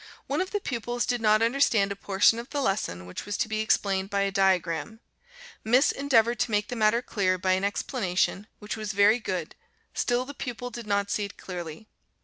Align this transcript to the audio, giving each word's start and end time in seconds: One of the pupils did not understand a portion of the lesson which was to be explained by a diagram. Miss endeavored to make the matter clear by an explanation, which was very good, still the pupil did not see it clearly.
One 0.25 0.41
of 0.41 0.49
the 0.49 0.59
pupils 0.59 1.05
did 1.05 1.21
not 1.21 1.43
understand 1.43 1.91
a 1.91 1.95
portion 1.95 2.39
of 2.39 2.49
the 2.49 2.59
lesson 2.63 3.05
which 3.05 3.23
was 3.23 3.37
to 3.37 3.47
be 3.47 3.59
explained 3.61 4.09
by 4.09 4.21
a 4.21 4.31
diagram. 4.31 4.99
Miss 5.63 5.91
endeavored 5.91 6.39
to 6.39 6.49
make 6.49 6.69
the 6.69 6.75
matter 6.75 7.03
clear 7.03 7.37
by 7.37 7.51
an 7.51 7.63
explanation, 7.63 8.47
which 8.57 8.75
was 8.75 8.93
very 8.93 9.19
good, 9.19 9.53
still 9.93 10.25
the 10.25 10.33
pupil 10.33 10.71
did 10.71 10.87
not 10.87 11.11
see 11.11 11.25
it 11.25 11.37
clearly. 11.37 11.87